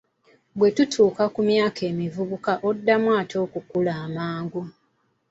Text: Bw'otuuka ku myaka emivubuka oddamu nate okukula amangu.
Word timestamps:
Bw'otuuka 0.57 1.23
ku 1.33 1.41
myaka 1.49 1.81
emivubuka 1.91 2.51
oddamu 2.67 3.07
nate 3.15 3.35
okukula 3.45 3.91
amangu. 4.05 4.61